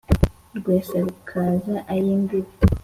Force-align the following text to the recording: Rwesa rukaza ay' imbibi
Rwesa 0.57 0.97
rukaza 1.05 1.75
ay' 1.93 2.09
imbibi 2.15 2.51